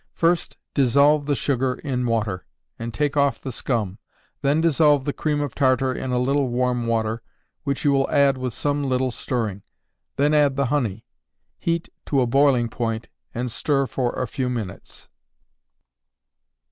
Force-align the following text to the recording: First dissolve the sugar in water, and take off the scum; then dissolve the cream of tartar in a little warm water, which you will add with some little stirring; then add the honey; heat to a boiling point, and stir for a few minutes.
First 0.15 0.57
dissolve 0.73 1.27
the 1.27 1.35
sugar 1.35 1.75
in 1.75 2.07
water, 2.07 2.47
and 2.79 2.91
take 2.91 3.15
off 3.15 3.39
the 3.39 3.51
scum; 3.51 3.99
then 4.41 4.59
dissolve 4.59 5.05
the 5.05 5.13
cream 5.13 5.41
of 5.41 5.53
tartar 5.53 5.93
in 5.93 6.11
a 6.11 6.17
little 6.17 6.47
warm 6.49 6.87
water, 6.87 7.21
which 7.65 7.85
you 7.85 7.91
will 7.91 8.09
add 8.09 8.35
with 8.35 8.51
some 8.55 8.83
little 8.83 9.11
stirring; 9.11 9.61
then 10.15 10.33
add 10.33 10.55
the 10.55 10.65
honey; 10.73 11.05
heat 11.59 11.89
to 12.07 12.19
a 12.19 12.25
boiling 12.25 12.67
point, 12.67 13.09
and 13.35 13.51
stir 13.51 13.85
for 13.85 14.13
a 14.13 14.25
few 14.27 14.49
minutes. 14.49 15.07